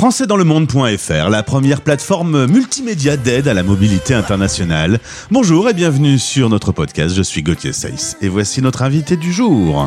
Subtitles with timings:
[0.00, 4.98] françaisdanslemonde.fr, la première plateforme multimédia d'aide à la mobilité internationale.
[5.30, 7.14] Bonjour et bienvenue sur notre podcast.
[7.14, 9.86] Je suis Gauthier Seyss et voici notre invité du jour.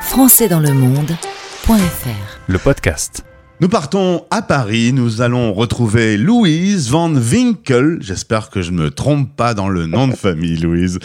[0.00, 3.22] françaisdanslemonde.fr Le podcast.
[3.60, 8.90] Nous partons à Paris, nous allons retrouver Louise Van Winkel, j'espère que je ne me
[8.90, 10.98] trompe pas dans le nom de famille Louise,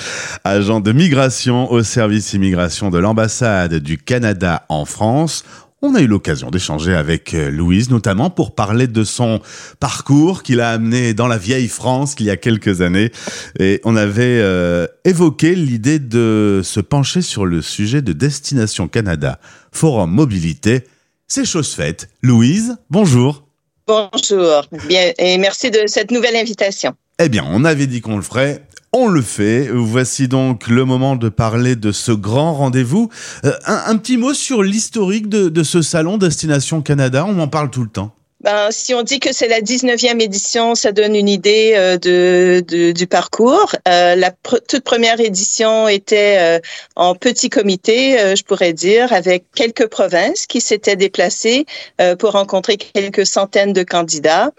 [0.45, 5.43] agent de migration au service immigration de l'ambassade du Canada en France.
[5.81, 9.39] On a eu l'occasion d'échanger avec euh, Louise, notamment pour parler de son
[9.79, 13.11] parcours qu'il a amené dans la vieille France il y a quelques années.
[13.59, 19.39] Et on avait euh, évoqué l'idée de se pencher sur le sujet de Destination Canada,
[19.71, 20.83] Forum Mobilité.
[21.29, 22.09] C'est chose faite.
[22.21, 23.47] Louise, bonjour.
[23.87, 24.65] Bonjour.
[24.89, 26.93] Bien, et merci de cette nouvelle invitation.
[27.21, 28.65] Eh bien, on avait dit qu'on le ferait.
[28.91, 29.69] On le fait.
[29.71, 33.09] Voici donc le moment de parler de ce grand rendez-vous.
[33.45, 37.25] Euh, un, petit mot sur l'historique de ce salon Destination Canada.
[37.27, 38.15] On en parle tout le temps.
[38.41, 42.63] Ben, si on dit que c'est la 19e édition, ça donne une idée euh, de,
[42.65, 43.75] de, du parcours.
[43.85, 46.59] Euh, la toute première édition était euh,
[46.95, 51.65] en petit comité, euh, je pourrais dire, avec quelques provinces qui s'étaient déplacées
[51.99, 54.51] euh, pour rencontrer quelques centaines de candidats.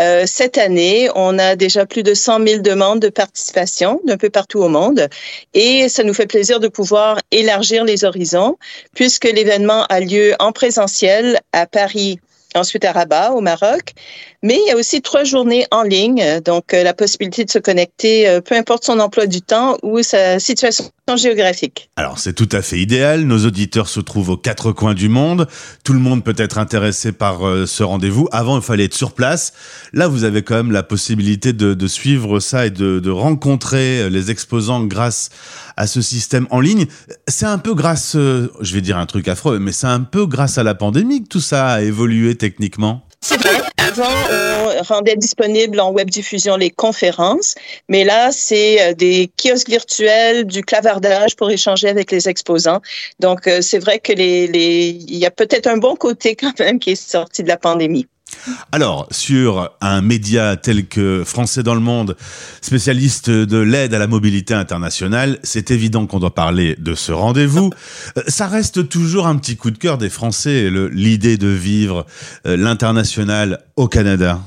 [0.00, 4.30] Euh, cette année, on a déjà plus de 100 000 demandes de participation d'un peu
[4.30, 5.08] partout au monde
[5.54, 8.58] et ça nous fait plaisir de pouvoir élargir les horizons
[8.94, 12.20] puisque l'événement a lieu en présentiel à Paris
[12.54, 13.92] ensuite à Rabat, au Maroc.
[14.42, 17.58] Mais il y a aussi trois journées en ligne, donc euh, la possibilité de se
[17.58, 20.84] connecter, euh, peu importe son emploi du temps ou sa situation
[21.16, 21.90] géographique.
[21.96, 25.46] Alors c'est tout à fait idéal, nos auditeurs se trouvent aux quatre coins du monde,
[25.84, 29.12] tout le monde peut être intéressé par euh, ce rendez-vous, avant il fallait être sur
[29.12, 29.52] place,
[29.92, 34.08] là vous avez quand même la possibilité de, de suivre ça et de, de, rencontrer
[34.08, 35.28] les exposants grâce
[35.76, 36.86] à ce système en ligne.
[37.28, 40.58] C'est un peu grâce, je vais dire un truc affreux, mais c'est un peu grâce
[40.58, 43.06] à la pandémie que tout ça a évolué techniquement.
[43.20, 43.62] C'est vrai.
[43.78, 47.54] Avant, rendait disponible en web diffusion les conférences,
[47.88, 52.80] mais là, c'est des kiosques virtuels, du clavardage pour échanger avec les exposants.
[53.20, 56.78] Donc, c'est vrai que les, les, il y a peut-être un bon côté quand même
[56.78, 58.06] qui est sorti de la pandémie.
[58.72, 62.16] Alors, sur un média tel que Français dans le monde,
[62.60, 67.70] spécialiste de l'aide à la mobilité internationale, c'est évident qu'on doit parler de ce rendez-vous.
[68.26, 72.06] Ça reste toujours un petit coup de cœur des Français, l'idée de vivre
[72.46, 74.40] euh, l'international au Canada.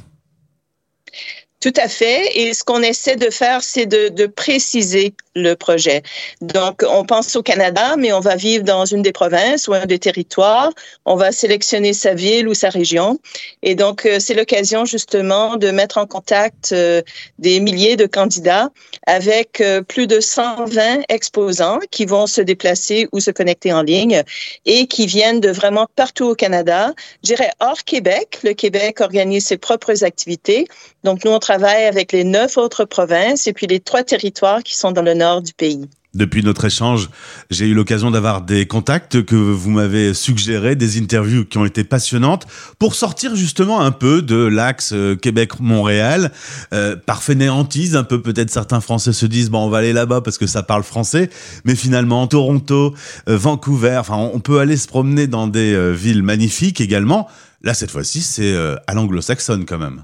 [1.59, 2.37] Tout à fait.
[2.37, 6.03] Et ce qu'on essaie de faire, c'est de, de, préciser le projet.
[6.41, 9.85] Donc, on pense au Canada, mais on va vivre dans une des provinces ou un
[9.85, 10.71] des territoires.
[11.05, 13.19] On va sélectionner sa ville ou sa région.
[13.63, 17.01] Et donc, euh, c'est l'occasion justement de mettre en contact euh,
[17.39, 18.69] des milliers de candidats
[19.05, 24.23] avec euh, plus de 120 exposants qui vont se déplacer ou se connecter en ligne
[24.65, 26.93] et qui viennent de vraiment partout au Canada.
[27.23, 28.39] Je dirais hors Québec.
[28.43, 30.67] Le Québec organise ses propres activités.
[31.03, 34.75] Donc, nous, on travaille avec les neuf autres provinces et puis les trois territoires qui
[34.75, 35.87] sont dans le nord du pays.
[36.13, 37.09] Depuis notre échange,
[37.51, 41.83] j'ai eu l'occasion d'avoir des contacts que vous m'avez suggérés, des interviews qui ont été
[41.83, 42.47] passionnantes,
[42.79, 46.31] pour sortir justement un peu de l'axe euh, Québec-Montréal.
[46.73, 50.21] Euh, par fainéantise, un peu peut-être certains Français se disent, bon, on va aller là-bas
[50.21, 51.29] parce que ça parle français,
[51.65, 52.95] mais finalement, Toronto,
[53.29, 57.27] euh, Vancouver, enfin, on peut aller se promener dans des euh, villes magnifiques également.
[57.61, 58.55] Là, cette fois-ci, c'est
[58.87, 60.03] à l'anglo-saxonne quand même.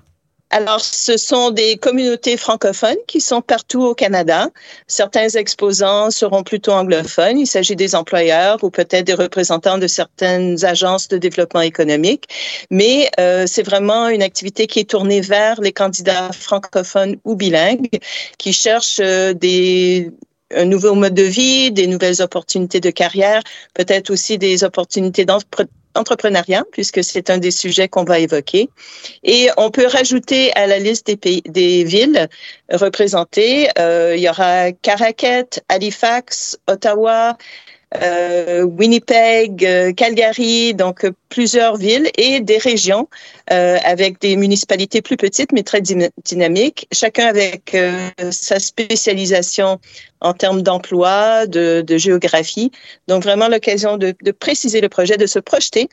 [0.56, 4.50] Alors, ce sont des communautés francophones qui sont partout au Canada.
[4.86, 7.40] Certains exposants seront plutôt anglophones.
[7.40, 12.26] Il s'agit des employeurs ou peut-être des représentants de certaines agences de développement économique.
[12.70, 17.90] Mais euh, c'est vraiment une activité qui est tournée vers les candidats francophones ou bilingues
[18.38, 20.12] qui cherchent euh, des
[20.56, 23.42] un nouveau mode de vie, des nouvelles opportunités de carrière,
[23.74, 25.26] peut-être aussi des opportunités
[25.96, 28.70] entrepreneuriat, puisque c'est un des sujets qu'on va évoquer.
[29.24, 32.28] Et on peut rajouter à la liste des, pays, des villes
[32.72, 37.38] représentées, euh, il y aura Caracat, Halifax, Ottawa,
[38.02, 43.08] euh, Winnipeg, euh, Calgary, donc euh, plusieurs villes et des régions
[43.52, 49.80] euh, avec des municipalités plus petites mais très dynamiques, chacun avec euh, sa spécialisation
[50.22, 52.72] en termes d'emploi, de, de, géographie.
[53.08, 55.90] Donc vraiment l'occasion de, de, préciser le projet, de se projeter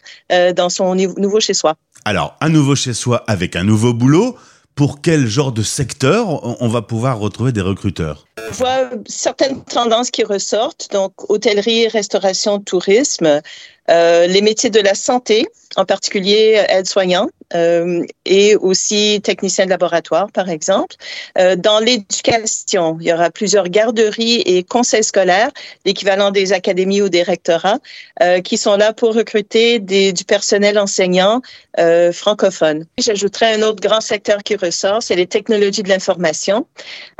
[0.54, 1.76] dans son nouveau chez soi.
[2.04, 4.36] Alors un nouveau chez soi avec un nouveau boulot
[4.74, 10.10] pour quel genre de secteur on va pouvoir retrouver des recruteurs On voit certaines tendances
[10.10, 13.42] qui ressortent, donc hôtellerie, restauration, tourisme,
[13.90, 15.46] euh, les métiers de la santé,
[15.76, 20.96] en particulier aide-soignant, euh, et aussi technicien de laboratoire, par exemple.
[21.38, 25.50] Euh, dans l'éducation, il y aura plusieurs garderies et conseils scolaires,
[25.84, 27.78] l'équivalent des académies ou des rectorats,
[28.22, 31.42] euh, qui sont là pour recruter des, du personnel enseignant
[31.78, 32.86] euh, francophone.
[32.98, 36.66] J'ajouterais un autre grand secteur qui ressort, c'est les technologies de l'information,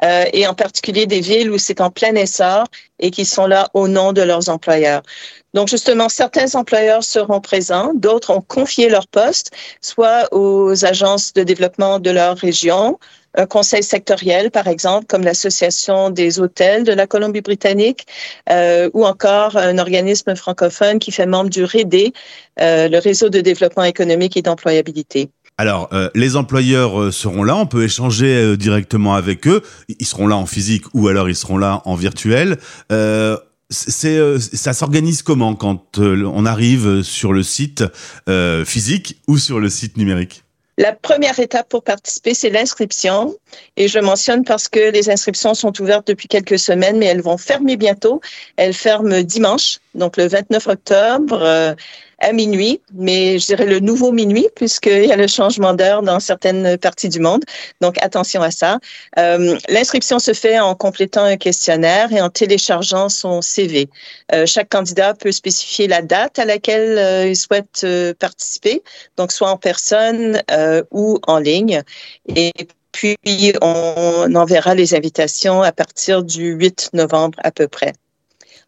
[0.05, 2.65] euh, et en particulier des villes où c'est en plein essor
[3.01, 5.03] et qui sont là au nom de leurs employeurs.
[5.53, 9.51] Donc, justement, certains employeurs seront présents, d'autres ont confié leur poste,
[9.81, 12.99] soit aux agences de développement de leur région,
[13.35, 18.07] un conseil sectoriel, par exemple, comme l'Association des hôtels de la Colombie-Britannique,
[18.49, 22.13] euh, ou encore un organisme francophone qui fait membre du REDE,
[22.61, 25.31] euh, le réseau de développement économique et d'employabilité.
[25.61, 29.61] Alors, euh, les employeurs euh, seront là, on peut échanger euh, directement avec eux.
[29.91, 32.57] Ils seront là en physique ou alors ils seront là en virtuel.
[33.69, 37.85] Ça s'organise comment quand on arrive sur le site
[38.65, 40.45] physique ou sur le site numérique?
[40.79, 43.35] La première étape pour participer, c'est l'inscription.
[43.77, 47.37] Et je mentionne parce que les inscriptions sont ouvertes depuis quelques semaines, mais elles vont
[47.37, 48.23] fermer bientôt.
[48.57, 51.77] Elles ferment dimanche, donc le 29 octobre
[52.21, 56.21] à minuit, mais je dirais le nouveau minuit, puisqu'il y a le changement d'heure dans
[56.21, 57.43] certaines parties du monde.
[57.81, 58.79] Donc, attention à ça.
[59.19, 63.89] Euh, L'inscription se fait en complétant un questionnaire et en téléchargeant son CV.
[64.33, 68.83] Euh, chaque candidat peut spécifier la date à laquelle euh, il souhaite euh, participer,
[69.17, 71.83] donc soit en personne euh, ou en ligne.
[72.35, 72.53] Et
[72.93, 73.17] puis,
[73.63, 77.93] on enverra les invitations à partir du 8 novembre à peu près.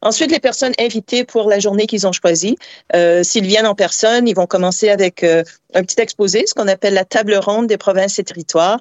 [0.02, 2.56] Ensuite, les personnes invitées pour la journée qu'ils ont choisie,
[2.94, 5.42] euh, s'ils viennent en personne, ils vont commencer avec euh,
[5.74, 8.78] un petit exposé, ce qu'on appelle la table ronde des provinces et territoires.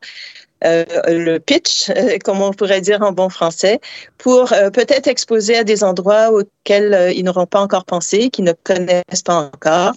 [0.63, 3.79] Euh, le pitch, euh, comme on pourrait dire en bon français,
[4.17, 8.45] pour euh, peut-être exposer à des endroits auxquels euh, ils n'auront pas encore pensé, qu'ils
[8.45, 9.93] ne connaissent pas encore.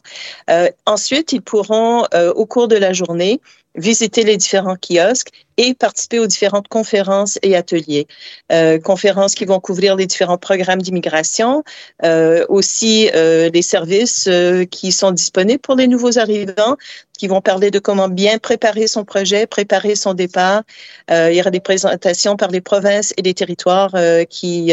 [0.86, 2.04] ensuite, ils pourront,
[2.34, 3.40] au cours de la journée,
[3.74, 8.06] visiter les différents kiosques et participer aux différentes conférences et ateliers.
[8.52, 11.62] Euh, conférences qui vont couvrir les différents programmes d'immigration,
[12.04, 16.76] euh, aussi euh, les services euh, qui sont disponibles pour les nouveaux arrivants,
[17.16, 20.62] qui vont parler de comment bien préparer son projet, préparer son départ.
[21.10, 24.72] Euh, il y aura des présentations par les provinces et les territoires euh, qui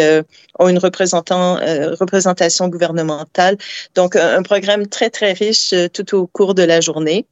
[0.57, 1.55] ont une représentant,
[1.99, 3.57] représentation gouvernementale.
[3.95, 7.25] Donc, un, un programme très, très riche tout au cours de la journée.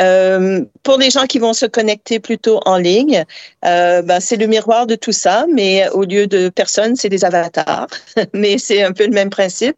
[0.00, 3.24] Euh, pour les gens qui vont se connecter plutôt en ligne,
[3.64, 7.24] euh, ben, c'est le miroir de tout ça, mais au lieu de personnes, c'est des
[7.24, 7.86] avatars.
[8.32, 9.76] mais c'est un peu le même principe.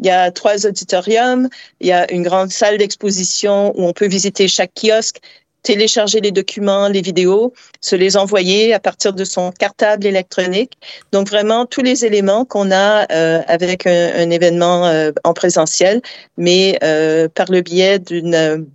[0.00, 1.48] Il y a trois auditoriums,
[1.80, 5.20] il y a une grande salle d'exposition où on peut visiter chaque kiosque,
[5.62, 10.72] télécharger les documents, les vidéos, se les envoyer à partir de son cartable électronique.
[11.10, 14.92] Donc vraiment tous les éléments qu'on a euh, avec un, événement
[15.24, 16.02] en présentiel,
[16.36, 16.78] mais
[17.34, 18.66] par le biais d'une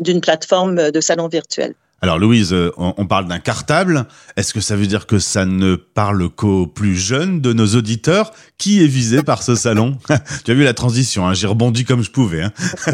[0.00, 1.74] d'une plateforme de salon virtuel.
[2.00, 4.06] Alors Louise, euh, on parle d'un cartable.
[4.36, 8.30] Est-ce que ça veut dire que ça ne parle qu'aux plus jeunes de nos auditeurs?
[8.56, 9.98] Qui est visé par ce salon?
[10.44, 11.34] Tu as vu la transition, hein?
[11.34, 12.42] J'ai rebondi comme je pouvais.
[12.42, 12.52] Hein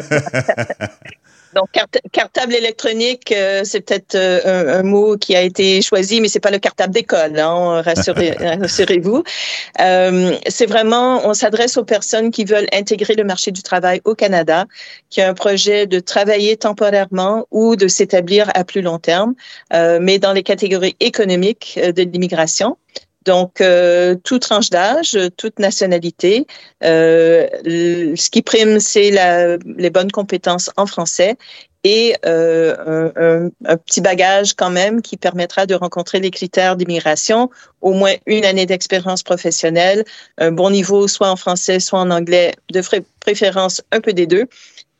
[1.54, 1.68] Donc,
[2.12, 6.40] cartable électronique, euh, c'est peut-être euh, un, un, mot qui a été choisi, mais c'est
[6.40, 7.38] pas le cartable d'école.
[7.38, 8.30] Hein, rassurez,
[8.60, 9.22] rassurez-vous.
[9.80, 14.14] Euh, c'est vraiment, on s'adresse aux personnes qui veulent intégrer le marché du travail au
[14.14, 14.66] Canada,
[15.10, 19.34] qui ont un projet de travailler temporairement ou de s'établir à plus long terme,
[19.72, 22.76] euh, mais dans les catégories économiques euh, de l'immigration.
[23.24, 26.46] Donc, euh, toute tranche d'âge, toute nationalité.
[26.82, 29.10] Euh, ce qui prime, c'est
[29.76, 31.36] les bonnes compétences en français
[31.84, 37.50] et euh, un, un, petit bagage quand même qui permettra de rencontrer les critères d'immigration,
[37.82, 40.04] au moins une année d'expérience professionnelle,
[40.38, 42.82] un bon niveau soit en français, soit en anglais, de
[43.20, 44.46] préférence un peu des deux.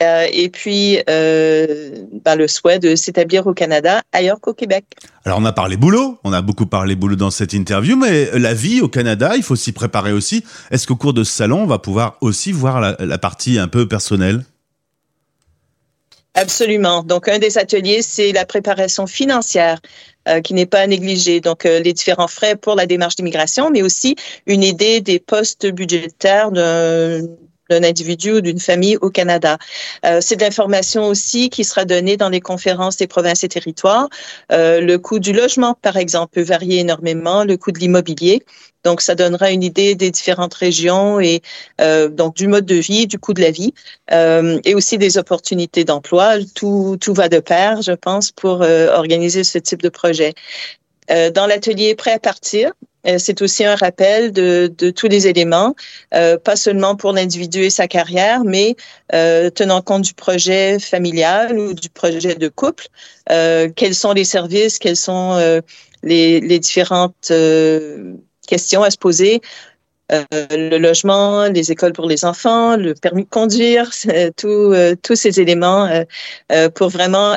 [0.03, 4.85] Euh, et puis euh, ben, le souhait de s'établir au Canada ailleurs qu'au Québec.
[5.25, 8.55] Alors on a parlé boulot, on a beaucoup parlé boulot dans cette interview, mais la
[8.55, 10.45] vie au Canada, il faut s'y préparer aussi.
[10.73, 13.69] Est-ce qu'au cours de ce salon, on va pouvoir aussi voir la, la partie un
[13.69, 14.45] peu personnelle?
[16.35, 17.05] Absolument.
[17.05, 19.81] Donc, un des ateliers, c'est la préparation financière
[20.29, 21.41] euh, qui n'est pas à négliger.
[21.41, 26.51] Donc, les différents frais pour la démarche d'immigration, mais aussi une idée des postes budgétaires
[26.51, 27.21] d'un
[27.75, 29.59] d'un individu ou d'une famille au Canada.
[30.05, 34.09] Euh, c'est de l'information aussi qui sera donnée dans les conférences des provinces et territoires.
[34.53, 38.45] Euh, le coût du logement, par exemple, peut varier énormément, le coût de l'immobilier.
[38.85, 41.41] Donc, ça donnera une idée des différentes régions et
[41.81, 43.73] euh, donc du mode de vie, du coût de la vie
[44.11, 46.35] et aussi des opportunités d'emploi.
[46.55, 50.35] Tout, tout va de pair, je pense, pour organiser ce type de projet.
[51.09, 52.73] Dans l'atelier prêt à partir,
[53.19, 55.75] c'est aussi un rappel de, de tous les éléments,
[56.11, 58.77] pas seulement pour l'individu et sa carrière, mais
[59.11, 62.89] tenant compte du projet familial ou du projet de couple.
[63.29, 65.61] quels sont les services, quels sont
[66.03, 67.33] les, les différentes
[68.47, 69.41] questions à se poser.
[70.13, 73.91] Euh, le logement, les écoles pour les enfants, le permis de conduire,
[74.45, 75.89] euh, tous ces éléments
[76.53, 77.37] euh, pour vraiment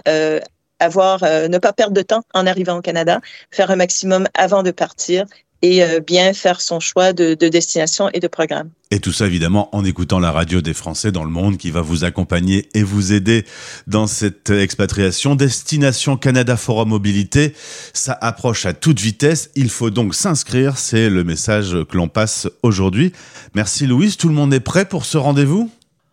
[0.79, 3.19] avoir, ne pas perdre de temps en arrivant au Canada,
[3.51, 5.25] faire un maximum avant de partir
[5.61, 8.69] et euh, bien faire son choix de, de, destination et de programme.
[8.91, 11.81] Et tout ça évidemment en écoutant la radio des Français dans le monde qui va
[11.81, 13.45] vous accompagner et vous aider
[13.87, 15.35] dans cette expatriation.
[15.35, 17.53] Destination Canada Forum Mobilité,
[17.93, 19.49] ça approche à toute vitesse.
[19.55, 23.11] Il faut donc s'inscrire, c'est le message que l'on passe aujourd'hui.
[23.55, 25.69] Merci Louise, tout le monde est prêt pour ce rendez-vous?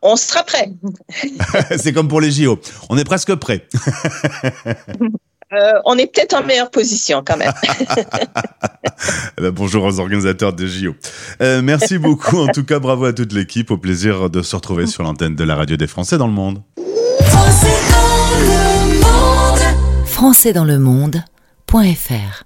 [0.06, 0.70] On sera prêt.
[1.78, 2.60] c'est comme pour les JO.
[2.90, 3.66] On est presque prêt.
[5.54, 7.52] Euh, on est peut-être en meilleure position quand même.
[9.36, 10.94] Eh ben, bonjour aux organisateurs des JO.
[11.42, 12.38] Euh, merci beaucoup.
[12.38, 13.70] En tout cas, bravo à toute l'équipe.
[13.70, 16.62] Au plaisir de se retrouver sur l'antenne de la radio des Français dans le monde.
[17.22, 20.06] Français dans le monde.
[20.06, 22.42] Français dans le monde.fr